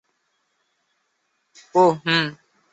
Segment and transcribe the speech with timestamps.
[1.75, 2.25] ওহ, হুম!